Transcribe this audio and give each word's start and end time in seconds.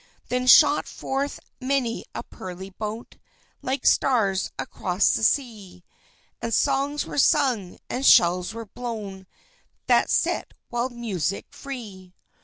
Then 0.29 0.47
shot 0.47 0.87
forth 0.87 1.39
many 1.59 2.05
a 2.15 2.23
pearly 2.23 2.71
boat, 2.71 3.17
Like 3.61 3.85
stars, 3.85 4.49
across 4.57 5.11
the 5.13 5.21
sea; 5.21 5.83
And 6.41 6.51
songs 6.51 7.05
were 7.05 7.19
sung, 7.19 7.77
and 7.87 8.03
shells 8.03 8.51
were 8.51 8.65
blown 8.65 9.27
That 9.85 10.09
set 10.09 10.55
wild 10.71 10.91
music 10.91 11.45
free. 11.51 12.15